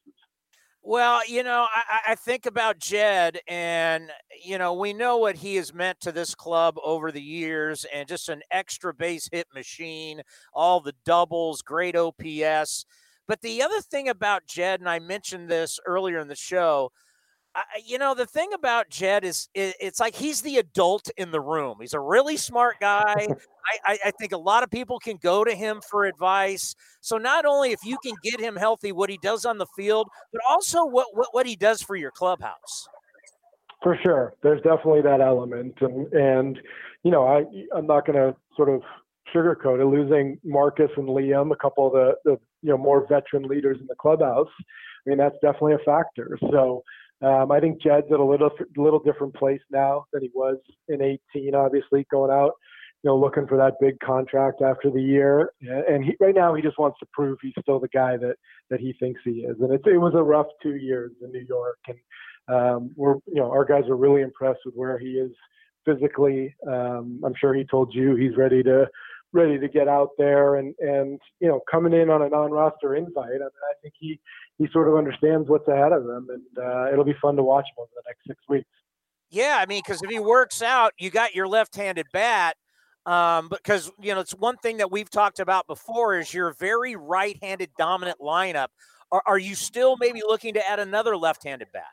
Well, 0.84 1.20
you 1.28 1.44
know, 1.44 1.68
I, 1.72 2.12
I 2.12 2.14
think 2.16 2.44
about 2.44 2.78
Jed, 2.78 3.38
and 3.46 4.10
you 4.44 4.58
know, 4.58 4.74
we 4.74 4.92
know 4.92 5.16
what 5.18 5.36
he 5.36 5.56
has 5.56 5.72
meant 5.72 6.00
to 6.00 6.12
this 6.12 6.34
club 6.34 6.76
over 6.82 7.12
the 7.12 7.22
years, 7.22 7.86
and 7.92 8.08
just 8.08 8.28
an 8.28 8.42
extra 8.50 8.92
base 8.92 9.28
hit 9.30 9.46
machine, 9.54 10.22
all 10.52 10.80
the 10.80 10.94
doubles, 11.04 11.62
great 11.62 11.94
OPS. 11.94 12.84
But 13.32 13.40
the 13.40 13.62
other 13.62 13.80
thing 13.80 14.10
about 14.10 14.46
Jed, 14.46 14.80
and 14.80 14.90
I 14.90 14.98
mentioned 14.98 15.48
this 15.48 15.80
earlier 15.86 16.18
in 16.18 16.28
the 16.28 16.36
show, 16.36 16.92
I, 17.54 17.62
you 17.82 17.96
know, 17.96 18.14
the 18.14 18.26
thing 18.26 18.52
about 18.52 18.90
Jed 18.90 19.24
is 19.24 19.48
it, 19.54 19.74
it's 19.80 19.98
like 19.98 20.14
he's 20.14 20.42
the 20.42 20.58
adult 20.58 21.08
in 21.16 21.30
the 21.30 21.40
room. 21.40 21.78
He's 21.80 21.94
a 21.94 21.98
really 21.98 22.36
smart 22.36 22.76
guy. 22.78 23.26
I, 23.86 23.98
I, 24.04 24.10
think 24.20 24.32
a 24.32 24.36
lot 24.36 24.62
of 24.62 24.70
people 24.70 24.98
can 24.98 25.16
go 25.16 25.44
to 25.44 25.54
him 25.54 25.80
for 25.90 26.04
advice. 26.04 26.74
So 27.00 27.16
not 27.16 27.46
only 27.46 27.72
if 27.72 27.78
you 27.86 27.96
can 28.04 28.12
get 28.22 28.38
him 28.38 28.54
healthy, 28.54 28.92
what 28.92 29.08
he 29.08 29.18
does 29.22 29.46
on 29.46 29.56
the 29.56 29.66
field, 29.74 30.08
but 30.30 30.42
also 30.46 30.84
what, 30.84 31.06
what, 31.14 31.28
what 31.30 31.46
he 31.46 31.56
does 31.56 31.80
for 31.80 31.96
your 31.96 32.10
clubhouse. 32.10 32.86
For 33.82 33.98
sure, 34.02 34.34
there's 34.42 34.60
definitely 34.60 35.00
that 35.00 35.22
element, 35.22 35.74
and 35.80 36.12
and 36.12 36.58
you 37.02 37.10
know, 37.10 37.26
I 37.26 37.44
I'm 37.74 37.86
not 37.86 38.06
going 38.06 38.18
to 38.18 38.36
sort 38.56 38.68
of 38.68 38.82
sugarcoat 39.34 39.80
it. 39.80 39.86
Losing 39.86 40.38
Marcus 40.44 40.90
and 40.98 41.08
Liam, 41.08 41.50
a 41.50 41.56
couple 41.56 41.86
of 41.86 41.92
the, 41.94 42.14
the 42.24 42.38
you 42.62 42.70
know 42.70 42.78
more 42.78 43.06
veteran 43.06 43.44
leaders 43.44 43.78
in 43.80 43.86
the 43.86 43.94
clubhouse, 43.94 44.50
I 44.58 45.10
mean 45.10 45.18
that's 45.18 45.36
definitely 45.42 45.74
a 45.74 45.84
factor. 45.84 46.38
So 46.50 46.82
um, 47.22 47.52
I 47.52 47.60
think 47.60 47.80
Jed's 47.80 48.10
at 48.12 48.18
a 48.18 48.24
little 48.24 48.50
little 48.76 48.98
different 48.98 49.34
place 49.34 49.60
now 49.70 50.06
than 50.12 50.22
he 50.22 50.30
was 50.34 50.56
in 50.88 51.00
18. 51.34 51.54
Obviously, 51.54 52.04
going 52.10 52.32
out, 52.32 52.52
you 53.02 53.10
know, 53.10 53.16
looking 53.16 53.46
for 53.46 53.56
that 53.56 53.74
big 53.80 53.98
contract 54.00 54.60
after 54.60 54.90
the 54.90 55.00
year, 55.00 55.52
and 55.60 56.04
he, 56.04 56.16
right 56.20 56.34
now 56.34 56.54
he 56.54 56.62
just 56.62 56.78
wants 56.78 56.98
to 56.98 57.06
prove 57.12 57.38
he's 57.40 57.52
still 57.60 57.78
the 57.78 57.88
guy 57.88 58.16
that 58.16 58.34
that 58.70 58.80
he 58.80 58.94
thinks 58.98 59.20
he 59.24 59.42
is. 59.42 59.56
And 59.60 59.72
it, 59.72 59.82
it 59.86 59.98
was 59.98 60.14
a 60.16 60.22
rough 60.22 60.48
two 60.62 60.76
years 60.76 61.12
in 61.22 61.30
New 61.30 61.46
York, 61.48 61.78
and 61.86 61.98
um, 62.48 62.90
we're 62.96 63.14
you 63.26 63.36
know 63.40 63.50
our 63.50 63.64
guys 63.64 63.88
are 63.88 63.96
really 63.96 64.22
impressed 64.22 64.60
with 64.64 64.74
where 64.74 64.98
he 64.98 65.12
is 65.12 65.30
physically. 65.84 66.54
Um, 66.66 67.20
I'm 67.24 67.34
sure 67.40 67.54
he 67.54 67.64
told 67.64 67.94
you 67.94 68.16
he's 68.16 68.36
ready 68.36 68.64
to 68.64 68.88
ready 69.32 69.58
to 69.58 69.68
get 69.68 69.88
out 69.88 70.10
there 70.18 70.56
and 70.56 70.74
and 70.80 71.20
you 71.40 71.48
know 71.48 71.60
coming 71.70 71.92
in 71.92 72.10
on 72.10 72.22
a 72.22 72.28
non-roster 72.28 72.94
invite. 72.94 73.26
I 73.26 73.38
mean, 73.38 73.40
I 73.40 73.74
think 73.80 73.94
he 73.98 74.20
he 74.58 74.68
sort 74.72 74.88
of 74.88 74.96
understands 74.96 75.48
what's 75.48 75.66
ahead 75.68 75.92
of 75.92 76.02
him, 76.02 76.28
and 76.30 76.64
uh, 76.64 76.92
it'll 76.92 77.04
be 77.04 77.16
fun 77.20 77.36
to 77.36 77.42
watch 77.42 77.64
him 77.64 77.82
over 77.82 77.90
the 77.94 78.02
next 78.06 78.26
six 78.26 78.40
weeks. 78.48 78.68
Yeah, 79.30 79.58
I 79.58 79.66
mean, 79.66 79.82
because 79.84 80.02
if 80.02 80.10
he 80.10 80.18
works 80.18 80.60
out, 80.62 80.92
you 80.98 81.10
got 81.10 81.34
your 81.34 81.48
left-handed 81.48 82.06
bat. 82.12 82.56
Um, 83.04 83.48
because 83.48 83.90
you 84.00 84.14
know 84.14 84.20
it's 84.20 84.32
one 84.32 84.56
thing 84.58 84.76
that 84.76 84.92
we've 84.92 85.10
talked 85.10 85.40
about 85.40 85.66
before 85.66 86.18
is 86.18 86.32
your 86.32 86.52
very 86.52 86.94
right-handed 86.94 87.70
dominant 87.76 88.20
lineup. 88.20 88.68
Are, 89.10 89.22
are 89.26 89.38
you 89.38 89.56
still 89.56 89.96
maybe 89.98 90.20
looking 90.20 90.54
to 90.54 90.70
add 90.70 90.78
another 90.78 91.16
left-handed 91.16 91.68
bat? 91.72 91.86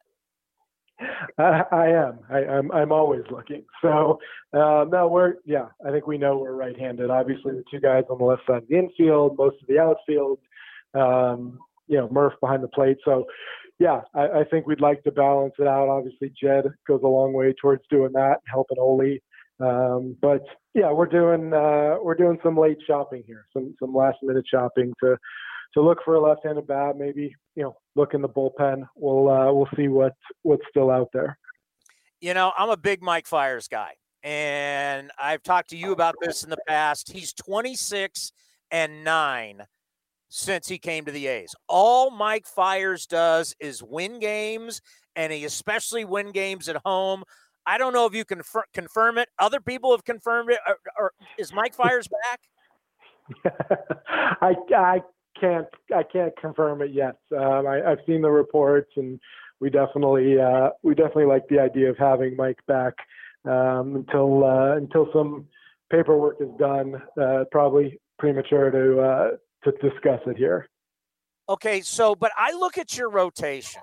I, 1.38 1.64
I 1.72 1.88
am. 1.88 2.20
I, 2.30 2.40
am 2.40 2.50
I'm, 2.50 2.72
I'm 2.72 2.92
always 2.92 3.24
looking. 3.32 3.64
So 3.82 4.20
uh, 4.54 4.84
no, 4.90 5.08
we're 5.08 5.36
yeah. 5.46 5.68
I 5.88 5.92
think 5.92 6.06
we 6.06 6.18
know 6.18 6.38
we're 6.38 6.54
right-handed. 6.54 7.10
Obviously, 7.10 7.54
the 7.54 7.64
two 7.72 7.80
guys 7.80 8.04
on 8.10 8.18
the 8.18 8.26
left 8.26 8.42
side 8.46 8.64
of 8.64 8.68
the 8.68 8.78
infield, 8.78 9.38
most 9.38 9.56
of 9.62 9.68
the 9.68 9.80
outfield. 9.80 10.40
Um, 10.94 11.60
you 11.88 11.98
know, 11.98 12.10
Murph 12.12 12.34
behind 12.42 12.62
the 12.62 12.68
plate. 12.68 12.98
So 13.06 13.26
yeah, 13.80 14.02
I, 14.14 14.42
I 14.42 14.44
think 14.52 14.68
we'd 14.68 14.82
like 14.82 15.02
to 15.04 15.12
balance 15.12 15.54
it 15.60 15.68
out. 15.68 15.88
Obviously, 15.88 16.34
Jed 16.42 16.66
goes 16.88 17.02
a 17.04 17.08
long 17.08 17.32
way 17.32 17.54
towards 17.62 17.84
doing 17.90 18.12
that, 18.14 18.38
helping 18.52 18.78
Ole. 18.80 19.20
Um, 19.62 20.18
but 20.22 20.44
yeah, 20.74 20.92
we're 20.92 21.06
doing 21.06 21.54
uh, 21.54 21.96
we're 22.02 22.16
doing 22.16 22.38
some 22.44 22.58
late 22.58 22.80
shopping 22.86 23.24
here, 23.26 23.46
some 23.54 23.76
some 23.80 23.94
last 23.94 24.18
minute 24.22 24.46
shopping 24.52 24.94
to 25.02 25.18
to 25.74 25.82
look 25.82 26.00
for 26.04 26.16
a 26.16 26.22
left-handed 26.22 26.68
bat. 26.68 26.98
Maybe 26.98 27.36
you 27.56 27.64
know, 27.64 27.78
look 27.96 28.14
in 28.14 28.22
the 28.22 28.30
bullpen. 28.30 28.88
We'll 28.96 29.30
uh, 29.30 29.52
we'll 29.52 29.70
see 29.76 29.88
what 29.88 30.14
what's 30.44 30.64
still 30.70 30.90
out 30.90 31.10
there. 31.14 31.38
You 32.22 32.34
know, 32.34 32.52
I'm 32.58 32.70
a 32.70 32.78
big 32.78 33.02
Mike 33.02 33.28
Fiers 33.28 33.68
guy, 33.68 33.94
and 34.24 35.12
I've 35.20 35.44
talked 35.44 35.70
to 35.72 35.78
you 35.78 35.92
about 35.92 36.16
this 36.22 36.44
in 36.44 36.50
the 36.50 36.58
past. 36.68 37.12
He's 37.12 37.34
26 37.34 38.32
and 38.72 39.04
nine 39.04 39.64
since 40.30 40.68
he 40.68 40.78
came 40.78 41.06
to 41.06 41.12
the 41.12 41.28
A's. 41.28 41.56
All 41.68 42.12
Mike 42.12 42.46
Fiers 42.46 43.06
does 43.06 43.56
is 43.60 43.82
win 43.84 44.20
games, 44.20 44.82
and 45.16 45.34
he 45.34 45.46
especially 45.46 46.06
win 46.06 46.32
games 46.32 46.70
at 46.70 46.78
home. 46.86 47.24
I 47.66 47.78
don't 47.78 47.94
know 47.94 48.06
if 48.06 48.14
you 48.14 48.26
can 48.26 48.42
confirm 48.74 49.18
it. 49.18 49.30
Other 49.38 49.60
people 49.60 49.92
have 49.92 50.04
confirmed 50.04 50.52
it. 50.52 50.60
Or, 50.68 50.78
or 50.98 51.12
is 51.38 51.54
Mike 51.54 51.76
Fiers 51.76 52.08
back? 52.08 52.40
I 54.42 54.56
I 54.76 55.02
can't 55.40 55.68
I 55.96 56.04
can't 56.04 56.36
confirm 56.40 56.82
it 56.82 56.92
yet. 56.92 57.18
Um, 57.36 57.68
I, 57.68 57.82
have 57.88 58.00
seen 58.06 58.22
the 58.22 58.32
reports, 58.32 58.92
and 58.96 59.20
we 59.60 59.70
definitely 59.70 60.40
uh, 60.40 60.70
we 60.84 60.96
definitely 60.96 61.26
like 61.26 61.48
the 61.50 61.60
idea 61.60 61.90
of 61.90 61.98
having 61.98 62.36
Mike 62.36 62.60
back 62.68 62.94
um, 63.46 63.96
until 63.96 64.44
uh, 64.44 64.76
until 64.76 65.08
some 65.14 65.48
paperwork 65.92 66.38
is 66.40 66.50
done. 66.58 67.02
Uh, 67.20 67.46
probably 67.52 68.00
premature 68.18 68.72
to 68.72 69.02
uh, 69.02 69.30
to 69.64 69.72
discuss 69.90 70.22
it 70.28 70.38
here. 70.38 70.68
Okay, 71.48 71.82
so 71.82 72.16
but 72.16 72.32
I 72.38 72.54
look 72.54 72.78
at 72.78 72.98
your 72.98 73.10
rotation, 73.10 73.82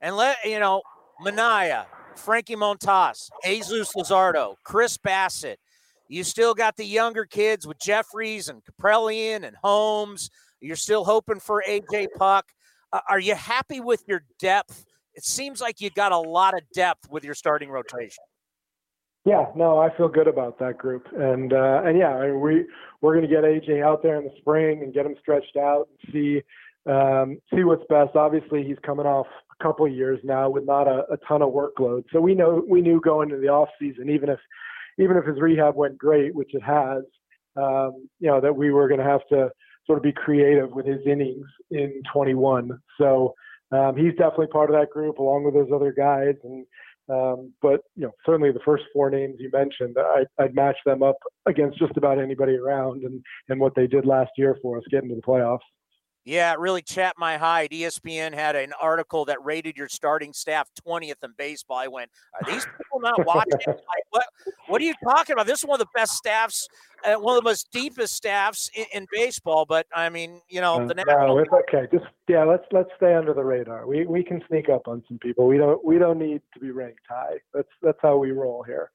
and 0.00 0.16
let 0.16 0.36
you 0.44 0.60
know 0.60 0.82
Manaea, 1.24 1.86
Frankie 2.16 2.56
Montas, 2.56 3.30
Jesus 3.44 3.92
Luzardo, 3.94 4.56
Chris 4.64 4.98
Bassitt. 4.98 5.56
You 6.08 6.22
still 6.22 6.54
got 6.54 6.76
the 6.76 6.84
younger 6.84 7.24
kids 7.24 7.66
with 7.66 7.78
Jefferies 7.80 8.48
and 8.48 8.62
Kaprielian 8.64 9.44
and 9.44 9.56
Holmes. 9.62 10.30
You're 10.66 10.76
still 10.76 11.04
hoping 11.04 11.40
for 11.40 11.62
AJ 11.66 12.08
Puk. 12.16 12.46
Uh, 12.92 13.00
are 13.08 13.20
you 13.20 13.34
happy 13.34 13.80
with 13.80 14.02
your 14.08 14.22
depth? 14.38 14.84
It 15.14 15.24
seems 15.24 15.60
like 15.60 15.80
you 15.80 15.90
got 15.90 16.12
a 16.12 16.18
lot 16.18 16.54
of 16.54 16.60
depth 16.74 17.08
with 17.08 17.24
your 17.24 17.34
starting 17.34 17.70
rotation. 17.70 18.24
Yeah, 19.24 19.46
no, 19.56 19.78
I 19.78 19.96
feel 19.96 20.08
good 20.08 20.28
about 20.28 20.58
that 20.60 20.78
group, 20.78 21.06
and 21.16 21.52
uh, 21.52 21.82
and 21.84 21.98
yeah, 21.98 22.14
I 22.14 22.26
mean, 22.28 22.40
we 22.40 22.64
we're 23.00 23.12
going 23.12 23.28
to 23.28 23.34
get 23.34 23.42
AJ 23.42 23.82
out 23.82 24.02
there 24.02 24.18
in 24.18 24.24
the 24.24 24.30
spring 24.38 24.82
and 24.82 24.94
get 24.94 25.04
him 25.04 25.16
stretched 25.20 25.56
out 25.56 25.88
and 25.88 26.12
see 26.12 26.42
um, 26.88 27.38
see 27.52 27.64
what's 27.64 27.82
best. 27.88 28.14
Obviously, 28.14 28.62
he's 28.62 28.78
coming 28.84 29.04
off 29.04 29.26
a 29.58 29.64
couple 29.64 29.84
of 29.84 29.92
years 29.92 30.20
now 30.22 30.48
with 30.48 30.64
not 30.64 30.86
a, 30.86 31.04
a 31.12 31.16
ton 31.28 31.42
of 31.42 31.52
workload, 31.52 32.04
so 32.12 32.20
we 32.20 32.34
know 32.34 32.64
we 32.68 32.80
knew 32.80 33.00
going 33.00 33.30
into 33.30 33.40
the 33.40 33.48
off 33.48 33.68
season, 33.80 34.10
even 34.10 34.28
if 34.28 34.38
even 34.98 35.16
if 35.16 35.24
his 35.24 35.40
rehab 35.40 35.74
went 35.74 35.98
great, 35.98 36.32
which 36.32 36.54
it 36.54 36.62
has, 36.62 37.02
um, 37.56 38.08
you 38.20 38.28
know, 38.28 38.40
that 38.40 38.54
we 38.54 38.70
were 38.70 38.86
going 38.86 39.00
to 39.00 39.06
have 39.06 39.26
to 39.30 39.50
sort 39.86 39.98
of 39.98 40.02
be 40.02 40.12
creative 40.12 40.72
with 40.72 40.86
his 40.86 41.00
innings 41.06 41.46
in 41.70 42.02
21. 42.12 42.70
So 42.98 43.34
um, 43.72 43.96
he's 43.96 44.12
definitely 44.12 44.48
part 44.48 44.70
of 44.70 44.76
that 44.76 44.90
group 44.90 45.18
along 45.18 45.44
with 45.44 45.54
those 45.54 45.70
other 45.74 45.92
guys. 45.92 46.34
And 46.44 46.66
um, 47.08 47.52
but 47.62 47.82
you 47.94 48.02
know, 48.02 48.12
certainly 48.24 48.50
the 48.50 48.60
first 48.64 48.84
four 48.92 49.10
names 49.10 49.36
you 49.38 49.50
mentioned, 49.52 49.96
I, 49.98 50.24
I'd 50.42 50.54
match 50.54 50.76
them 50.84 51.02
up 51.02 51.16
against 51.46 51.78
just 51.78 51.96
about 51.96 52.18
anybody 52.18 52.56
around, 52.56 53.04
and 53.04 53.22
and 53.48 53.60
what 53.60 53.74
they 53.76 53.86
did 53.86 54.06
last 54.06 54.32
year 54.36 54.56
for 54.60 54.78
us 54.78 54.84
getting 54.90 55.10
to 55.10 55.14
the 55.14 55.22
playoffs. 55.22 55.58
Yeah, 56.26 56.52
it 56.52 56.58
really 56.58 56.82
chapped 56.82 57.20
my 57.20 57.36
hide. 57.36 57.70
ESPN 57.70 58.34
had 58.34 58.56
an 58.56 58.72
article 58.82 59.24
that 59.26 59.42
rated 59.44 59.76
your 59.76 59.88
starting 59.88 60.32
staff 60.32 60.68
20th 60.84 61.22
in 61.22 61.30
baseball. 61.38 61.76
I 61.76 61.86
went, 61.86 62.10
are 62.34 62.52
these 62.52 62.66
people 62.66 62.98
not 62.98 63.24
watching? 63.24 63.52
like, 63.64 63.76
what, 64.10 64.24
what 64.66 64.82
are 64.82 64.84
you 64.84 64.94
talking 65.04 65.34
about? 65.34 65.46
This 65.46 65.60
is 65.60 65.64
one 65.64 65.80
of 65.80 65.86
the 65.86 65.92
best 65.94 66.14
staffs, 66.14 66.66
uh, 67.04 67.14
one 67.14 67.38
of 67.38 67.44
the 67.44 67.48
most 67.48 67.70
deepest 67.70 68.12
staffs 68.12 68.68
in, 68.74 68.86
in 68.92 69.06
baseball. 69.12 69.66
But 69.66 69.86
I 69.94 70.08
mean, 70.08 70.40
you 70.48 70.60
know, 70.60 70.84
the 70.84 70.94
no, 70.94 71.38
it's 71.38 71.52
okay. 71.52 71.86
Just 71.92 72.06
yeah, 72.26 72.42
let's 72.42 72.64
let's 72.72 72.90
stay 72.96 73.14
under 73.14 73.32
the 73.32 73.44
radar. 73.44 73.86
We 73.86 74.04
we 74.04 74.24
can 74.24 74.42
sneak 74.48 74.68
up 74.68 74.88
on 74.88 75.04
some 75.06 75.18
people. 75.18 75.46
We 75.46 75.58
don't 75.58 75.84
we 75.84 75.96
don't 75.96 76.18
need 76.18 76.42
to 76.54 76.58
be 76.58 76.72
ranked 76.72 77.06
high. 77.08 77.36
That's 77.54 77.68
that's 77.82 77.98
how 78.02 78.16
we 78.16 78.32
roll 78.32 78.64
here 78.64 78.90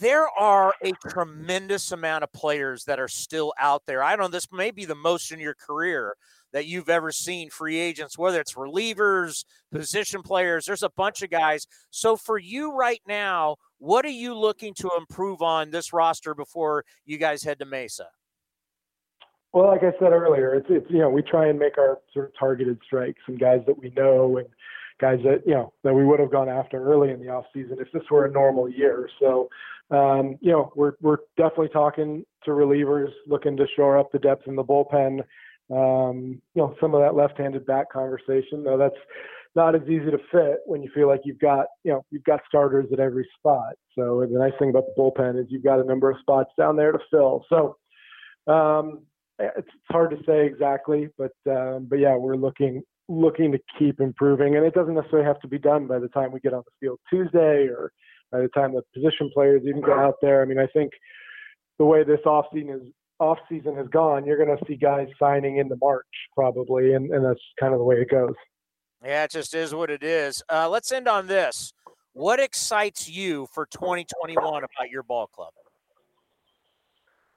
there 0.00 0.26
are 0.36 0.74
a 0.82 0.90
tremendous 1.08 1.92
amount 1.92 2.24
of 2.24 2.32
players 2.32 2.84
that 2.84 2.98
are 2.98 3.06
still 3.06 3.54
out 3.56 3.82
there. 3.86 4.02
I 4.02 4.16
don't 4.16 4.24
know, 4.24 4.28
this 4.28 4.50
may 4.50 4.72
be 4.72 4.84
the 4.84 4.96
most 4.96 5.30
in 5.30 5.38
your 5.38 5.54
career 5.54 6.16
that 6.52 6.66
you've 6.66 6.88
ever 6.88 7.10
seen 7.10 7.50
free 7.50 7.78
agents, 7.78 8.18
whether 8.18 8.40
it's 8.40 8.54
relievers, 8.54 9.44
position 9.70 10.22
players, 10.22 10.66
there's 10.66 10.82
a 10.82 10.90
bunch 10.90 11.22
of 11.22 11.30
guys. 11.30 11.66
So 11.90 12.16
for 12.16 12.38
you 12.38 12.72
right 12.74 13.00
now, 13.06 13.56
what 13.78 14.04
are 14.04 14.10
you 14.10 14.34
looking 14.34 14.74
to 14.74 14.90
improve 14.96 15.42
on 15.42 15.70
this 15.70 15.92
roster 15.92 16.34
before 16.34 16.84
you 17.04 17.18
guys 17.18 17.42
head 17.42 17.58
to 17.58 17.64
Mesa? 17.64 18.06
Well, 19.52 19.66
like 19.66 19.82
I 19.82 19.92
said 19.98 20.12
earlier, 20.12 20.54
it's 20.54 20.66
it's 20.70 20.86
you 20.88 20.98
know 20.98 21.10
we 21.10 21.20
try 21.20 21.48
and 21.48 21.58
make 21.58 21.76
our 21.76 21.98
sort 22.14 22.26
of 22.26 22.32
targeted 22.38 22.78
strikes 22.86 23.20
and 23.26 23.38
guys 23.38 23.60
that 23.66 23.78
we 23.78 23.90
know 23.90 24.38
and 24.38 24.46
guys 24.98 25.18
that 25.24 25.42
you 25.44 25.52
know 25.52 25.74
that 25.84 25.92
we 25.92 26.06
would 26.06 26.20
have 26.20 26.30
gone 26.30 26.48
after 26.48 26.82
early 26.82 27.10
in 27.10 27.20
the 27.20 27.28
off 27.28 27.44
season 27.52 27.76
if 27.78 27.88
this 27.92 28.02
were 28.10 28.24
a 28.24 28.30
normal 28.30 28.66
year. 28.66 29.10
So 29.20 29.50
um, 29.90 30.38
you 30.40 30.52
know 30.52 30.72
we're 30.74 30.94
we're 31.02 31.18
definitely 31.36 31.68
talking 31.68 32.24
to 32.44 32.52
relievers, 32.52 33.10
looking 33.26 33.56
to 33.58 33.66
shore 33.76 33.98
up 33.98 34.10
the 34.10 34.18
depth 34.18 34.48
in 34.48 34.56
the 34.56 34.64
bullpen 34.64 35.20
um, 35.72 36.40
you 36.54 36.62
know, 36.62 36.74
some 36.80 36.94
of 36.94 37.00
that 37.00 37.14
left-handed 37.14 37.66
bat 37.66 37.86
conversation. 37.92 38.62
Though 38.64 38.78
that's 38.78 38.94
not 39.54 39.74
as 39.74 39.82
easy 39.82 40.10
to 40.10 40.18
fit 40.30 40.58
when 40.66 40.82
you 40.82 40.90
feel 40.94 41.08
like 41.08 41.20
you've 41.24 41.38
got, 41.38 41.66
you 41.84 41.92
know, 41.92 42.04
you've 42.10 42.24
got 42.24 42.40
starters 42.46 42.86
at 42.92 43.00
every 43.00 43.28
spot. 43.38 43.74
So 43.98 44.26
the 44.30 44.38
nice 44.38 44.52
thing 44.58 44.70
about 44.70 44.84
the 44.86 45.00
bullpen 45.00 45.38
is 45.38 45.46
you've 45.50 45.64
got 45.64 45.80
a 45.80 45.84
number 45.84 46.10
of 46.10 46.18
spots 46.20 46.50
down 46.58 46.76
there 46.76 46.92
to 46.92 46.98
fill. 47.10 47.44
So 47.48 47.76
um, 48.52 49.02
it's 49.38 49.68
hard 49.90 50.10
to 50.10 50.16
say 50.26 50.46
exactly, 50.46 51.08
but 51.18 51.32
um, 51.50 51.86
but 51.88 51.98
yeah, 51.98 52.16
we're 52.16 52.36
looking 52.36 52.82
looking 53.08 53.52
to 53.52 53.58
keep 53.78 54.00
improving, 54.00 54.56
and 54.56 54.64
it 54.64 54.74
doesn't 54.74 54.94
necessarily 54.94 55.26
have 55.26 55.40
to 55.40 55.48
be 55.48 55.58
done 55.58 55.86
by 55.86 55.98
the 55.98 56.08
time 56.08 56.32
we 56.32 56.40
get 56.40 56.54
on 56.54 56.62
the 56.64 56.86
field 56.86 56.98
Tuesday 57.10 57.66
or 57.66 57.92
by 58.30 58.40
the 58.40 58.48
time 58.48 58.72
the 58.72 58.82
position 58.94 59.30
players 59.34 59.62
even 59.66 59.80
get 59.82 59.98
out 59.98 60.14
there. 60.22 60.42
I 60.42 60.44
mean, 60.46 60.58
I 60.58 60.66
think 60.66 60.92
the 61.78 61.84
way 61.84 62.04
this 62.04 62.20
offseason 62.24 62.76
is 62.76 62.92
off 63.22 63.38
season 63.48 63.76
has 63.76 63.86
gone, 63.88 64.26
you're 64.26 64.42
going 64.42 64.56
to 64.56 64.64
see 64.66 64.76
guys 64.76 65.08
signing 65.18 65.58
into 65.58 65.76
March 65.80 66.06
probably, 66.34 66.94
and, 66.94 67.10
and 67.10 67.24
that's 67.24 67.40
kind 67.58 67.72
of 67.72 67.78
the 67.78 67.84
way 67.84 67.96
it 67.96 68.10
goes. 68.10 68.34
Yeah, 69.04 69.24
it 69.24 69.30
just 69.30 69.54
is 69.54 69.74
what 69.74 69.90
it 69.90 70.02
is. 70.02 70.42
Uh, 70.50 70.68
let's 70.68 70.92
end 70.92 71.08
on 71.08 71.26
this. 71.26 71.72
What 72.12 72.40
excites 72.40 73.08
you 73.08 73.46
for 73.52 73.66
2021 73.66 74.38
about 74.64 74.90
your 74.90 75.02
ball 75.02 75.28
club? 75.28 75.52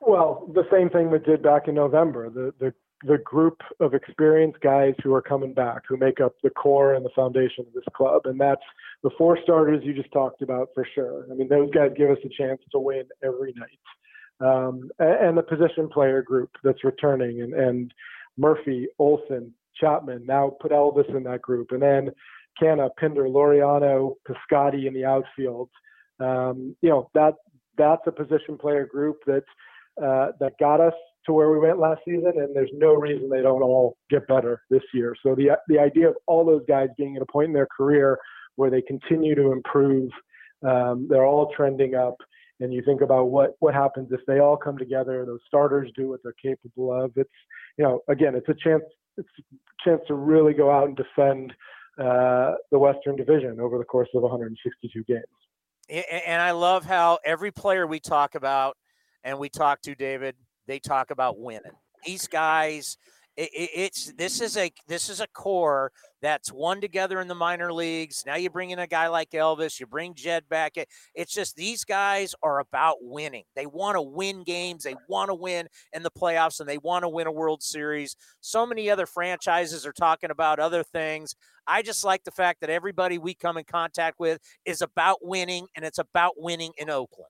Well, 0.02 0.52
the 0.54 0.66
same 0.72 0.90
thing 0.90 1.10
we 1.10 1.20
did 1.20 1.42
back 1.42 1.68
in 1.68 1.76
November. 1.76 2.30
The 2.30 2.54
the 2.60 2.74
the 3.04 3.18
group 3.20 3.62
of 3.80 3.94
experienced 3.94 4.60
guys 4.62 4.94
who 5.04 5.14
are 5.14 5.22
coming 5.22 5.54
back, 5.54 5.84
who 5.88 5.98
make 5.98 6.20
up 6.20 6.34
the 6.44 6.50
core 6.50 6.94
and 6.94 7.06
the 7.06 7.10
foundation 7.16 7.66
of 7.68 7.74
this 7.74 7.84
club, 7.96 8.24
and 8.26 8.40
that's 8.40 8.62
the 9.04 9.10
four 9.18 9.38
starters 9.44 9.84
you 9.84 9.94
just 9.94 10.12
talked 10.12 10.42
about 10.42 10.70
for 10.74 10.88
sure. 10.96 11.26
I 11.32 11.36
mean, 11.36 11.48
those 11.48 11.70
guys 11.72 11.92
give 11.96 12.10
us 12.10 12.18
a 12.24 12.30
chance 12.30 12.62
to 12.72 12.80
win 12.80 13.04
every 13.24 13.54
night 13.56 13.80
um, 14.42 14.90
and 15.00 15.38
the 15.38 15.44
position 15.44 15.90
player 15.90 16.22
group 16.22 16.50
that's 16.64 16.84
returning, 16.84 17.42
and, 17.42 17.54
and 17.54 17.94
Murphy, 18.38 18.88
Olson, 19.00 19.54
Chapman. 19.80 20.26
Now 20.26 20.54
put 20.60 20.72
Elvis 20.72 21.10
in 21.16 21.24
that 21.24 21.42
group, 21.42 21.72
and 21.72 21.82
then 21.82 22.12
Canha, 22.62 22.90
Pinder, 23.00 23.26
Laureano, 23.26 24.16
Piscotty 24.28 24.88
in 24.88 24.94
the 24.94 25.06
outfield. 25.06 25.70
Um, 26.20 26.76
you 26.82 26.90
know 26.90 27.10
that 27.14 27.36
that's 27.78 28.02
a 28.08 28.12
position 28.12 28.58
player 28.58 28.86
group 28.86 29.18
that 29.26 29.44
uh, 30.02 30.32
that 30.40 30.54
got 30.60 30.82
us 30.82 30.94
to 31.26 31.34
where 31.34 31.50
we 31.50 31.60
went 31.60 31.80
last 31.80 32.02
season, 32.06 32.34
and 32.36 32.56
there's 32.56 32.72
no 32.74 32.94
reason 32.94 33.30
they 33.30 33.42
don't 33.42 33.64
all 33.64 33.98
get 34.10 34.28
better 34.28 34.62
this 34.70 34.84
year. 34.94 35.16
So 35.24 35.36
the 35.36 35.52
the 35.68 35.80
idea 35.80 36.10
of 36.10 36.16
all 36.28 36.46
those 36.46 36.64
guys 36.68 36.90
being 36.98 37.16
at 37.16 37.22
a 37.22 37.26
point 37.26 37.48
in 37.48 37.54
their 37.54 37.68
career 37.76 38.18
where 38.56 38.70
they 38.70 38.82
continue 38.82 39.36
to 39.36 39.52
improve, 39.52 40.10
um, 40.66 41.08
they're 41.10 41.26
all 41.26 41.52
trending 41.56 41.96
up 41.96 42.16
and 42.60 42.74
you 42.74 42.82
think 42.86 43.02
about 43.02 43.26
what 43.26 43.56
what 43.60 43.74
happens 43.74 44.10
if 44.12 44.22
they 44.28 44.40
all 44.40 44.58
come 44.58 44.78
together 44.78 45.20
and 45.20 45.28
those 45.28 45.40
starters 45.48 45.92
do 45.96 46.10
what 46.10 46.22
they're 46.24 46.34
capable 46.34 46.94
of 46.94 47.12
it's 47.16 47.30
you 47.78 47.84
know 47.84 48.02
again 48.08 48.36
it's 48.36 48.50
a 48.50 48.54
chance 48.54 48.84
it's 49.18 49.30
a 49.40 49.90
chance 49.90 50.02
to 50.08 50.14
really 50.14 50.54
go 50.54 50.72
out 50.72 50.88
and 50.88 50.98
defend 50.98 51.54
uh, 51.98 52.54
the 52.72 52.80
western 52.80 53.16
division 53.16 53.60
over 53.60 53.78
the 53.78 53.86
course 53.86 54.10
of 54.14 54.22
162 54.22 55.04
games. 55.04 55.24
And 55.90 56.42
i 56.42 56.52
love 56.52 56.86
how 56.86 57.20
every 57.24 57.52
player 57.52 57.88
we 57.88 58.00
talk 58.00 58.36
about 58.36 58.76
and 59.24 59.40
we 59.40 59.50
talk 59.50 59.82
to 59.84 59.96
david 59.96 60.36
they 60.68 60.80
talk 60.80 61.12
about 61.12 61.40
winning. 61.40 61.72
These 62.06 62.28
guys 62.28 62.98
it, 63.38 63.50
it, 63.54 63.70
it's 63.74 64.14
this 64.14 64.42
is 64.42 64.58
a 64.58 64.72
this 64.88 65.10
is 65.10 65.20
a 65.20 65.28
core 65.28 65.92
that's 66.22 66.52
won 66.52 66.82
together 66.82 67.20
in 67.20 67.28
the 67.28 67.36
minor 67.36 67.72
leagues. 67.72 68.24
Now 68.26 68.36
you 68.36 68.50
bring 68.50 68.72
in 68.72 68.80
a 68.80 68.88
guy 68.88 69.08
like 69.08 69.32
Elvis, 69.32 69.80
you 69.80 69.86
bring 69.86 70.16
Jed 70.16 70.48
back. 70.50 70.78
It, 70.78 70.88
it's 71.14 71.34
just 71.34 71.56
these 71.56 71.84
guys 71.84 72.34
are 72.42 72.60
about 72.60 72.98
winning. 73.02 73.44
They 73.56 73.66
want 73.66 73.96
to 73.96 74.02
win 74.02 74.44
games, 74.44 74.84
they 74.84 74.96
want 75.08 75.30
to 75.30 75.36
win 75.36 75.68
in 75.94 76.04
the 76.04 76.12
playoffs, 76.12 76.60
and 76.60 76.70
they 76.70 76.78
want 76.78 77.04
to 77.04 77.10
win 77.10 77.28
a 77.28 77.32
World 77.32 77.62
Series. 77.62 78.16
So 78.42 78.66
many 78.66 78.90
other 78.90 79.06
franchises 79.06 79.86
are 79.86 79.94
talking 79.94 80.32
about 80.32 80.60
other 80.60 80.84
things. 80.84 81.36
I 81.68 81.82
just 81.82 82.04
like 82.04 82.24
the 82.24 82.32
fact 82.32 82.62
that 82.62 82.70
everybody 82.70 83.18
we 83.18 83.34
come 83.34 83.58
in 83.58 83.66
contact 83.66 84.20
with 84.20 84.40
is 84.66 84.82
about 84.82 85.20
winning, 85.22 85.68
and 85.76 85.84
it's 85.84 86.00
about 86.00 86.34
winning 86.38 86.72
in 86.78 86.90
Oakland. 86.90 87.30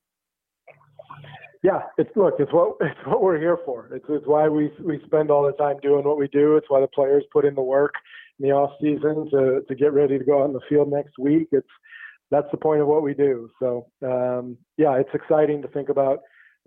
Yeah, 1.66 1.80
it's 1.98 2.16
look, 2.16 2.36
it's 2.38 2.54
what 2.54 2.78
it's 2.82 3.00
what 3.08 3.24
we're 3.24 3.40
here 3.40 3.58
for. 3.66 3.90
It's 3.92 4.06
it's 4.08 4.28
why 4.28 4.48
we 4.48 4.72
we 4.84 5.02
spend 5.06 5.32
all 5.32 5.44
the 5.44 5.54
time 5.54 5.78
doing 5.82 6.06
what 6.06 6.18
we 6.18 6.28
do. 6.28 6.58
It's 6.58 6.70
why 6.70 6.80
the 6.80 6.88
players 6.88 7.24
put 7.34 7.44
in 7.44 7.56
the 7.56 7.62
work 7.62 7.96
in 8.40 8.48
the 8.48 8.54
off 8.54 8.72
season 8.80 9.28
to 9.32 9.62
to 9.68 9.76
get 9.76 9.92
ready 9.92 10.20
to 10.20 10.24
go 10.24 10.44
out 10.44 10.46
in 10.46 10.54
the 10.54 10.60
field 10.70 10.92
next 10.92 11.18
week. 11.18 11.48
It's 11.52 11.68
that's 12.30 12.48
the 12.52 12.58
point 12.58 12.82
of 12.82 12.88
what 12.88 13.02
we 13.02 13.16
do. 13.16 13.50
So 13.60 13.88
um, 14.04 14.58
yeah, 14.78 14.96
it's 14.98 15.10
exciting 15.16 15.64
to 15.64 15.68
think 15.70 15.90
about 15.90 16.20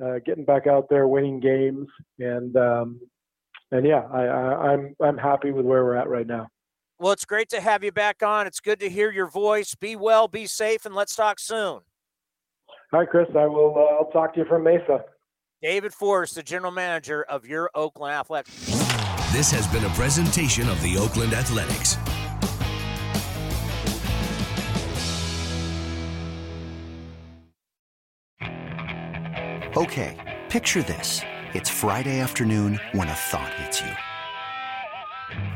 uh, 0.05 0.19
getting 0.27 0.45
back 0.45 0.67
out 0.67 0.89
there, 0.91 1.07
winning 1.07 1.39
games, 1.39 1.87
and 2.19 2.57
um, 2.57 3.01
and 3.71 3.87
yeah, 3.87 4.03
I, 4.13 4.23
I, 4.25 4.73
I'm 4.73 4.97
I'm 5.01 5.17
happy 5.17 5.53
with 5.53 5.65
where 5.65 5.85
we're 5.85 5.95
at 5.95 6.09
right 6.09 6.27
now. 6.27 6.49
Well, 6.99 7.13
it's 7.13 7.25
great 7.25 7.49
to 7.51 7.61
have 7.61 7.85
you 7.85 7.93
back 7.93 8.25
on. 8.25 8.49
It's 8.49 8.59
good 8.59 8.81
to 8.81 8.89
hear 8.89 9.13
your 9.13 9.29
voice. 9.29 9.77
Be 9.77 9.95
well, 9.95 10.27
be 10.27 10.47
safe, 10.47 10.85
and 10.85 10.93
let's 10.93 11.15
talk 11.15 11.39
soon. 11.39 11.83
All 12.93 13.01
right, 13.01 13.09
Chris. 13.09 13.29
I 13.37 13.47
will. 13.47 13.75
Uh, 13.77 13.97
I'll 13.97 14.11
talk 14.11 14.35
to 14.35 14.41
you 14.41 14.47
from 14.47 14.65
Mesa. 14.65 15.05
David 15.61 15.93
Forst, 15.93 16.37
the 16.37 16.43
general 16.43 16.73
manager 16.73 17.23
of 17.23 17.47
your 17.47 17.71
Oakland 17.75 18.15
Athletics. 18.15 18.67
This 19.33 19.51
has 19.51 19.67
been 19.67 19.85
a 19.85 19.91
presentation 19.91 20.69
of 20.69 20.81
the 20.83 20.97
Oakland 20.97 21.35
Athletics. 21.35 21.97
Okay, 29.77 30.17
picture 30.49 30.83
this. 30.83 31.21
It's 31.55 31.69
Friday 31.69 32.21
afternoon 32.21 32.81
when 32.93 33.09
a 33.09 33.15
thought 33.15 33.53
hits 33.55 33.83
you. 33.83 33.93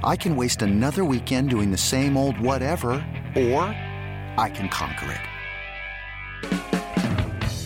I 0.05 0.17
can 0.17 0.37
waste 0.37 0.63
another 0.63 1.05
weekend 1.05 1.49
doing 1.49 1.71
the 1.71 1.79
same 1.79 2.17
old 2.17 2.39
whatever, 2.39 2.91
or 3.37 3.63
I 4.37 4.51
can 4.55 4.69
conquer 4.69 5.13
it. 5.13 5.32